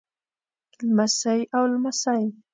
لمسۍ 0.87 1.39
او 1.55 1.63
لمسى 1.71 2.19